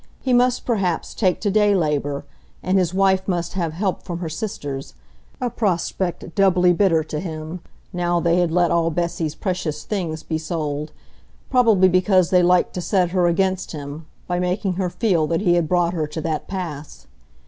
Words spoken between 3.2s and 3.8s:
must have